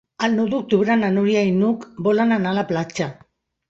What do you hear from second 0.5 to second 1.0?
d'octubre